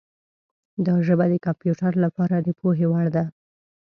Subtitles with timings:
[0.85, 3.25] دا ژبه د کمپیوټر لپاره د پوهې وړ ده.